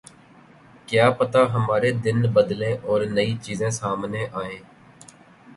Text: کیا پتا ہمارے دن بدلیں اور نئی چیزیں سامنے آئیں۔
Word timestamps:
کیا 0.87 1.09
پتا 1.19 1.41
ہمارے 1.53 1.91
دن 2.03 2.21
بدلیں 2.33 2.75
اور 2.83 3.01
نئی 3.15 3.37
چیزیں 3.43 3.69
سامنے 3.71 4.25
آئیں۔ 4.33 4.59